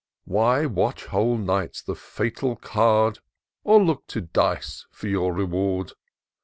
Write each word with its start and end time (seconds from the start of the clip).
Why 0.25 0.65
watch 0.65 1.05
whole 1.05 1.37
nights 1.37 1.79
the 1.83 1.93
fatal 1.93 2.55
card, 2.55 3.19
Or 3.63 3.79
look 3.79 4.07
to 4.07 4.21
dice 4.21 4.87
for 4.89 5.05
your 5.07 5.31
reward 5.31 5.93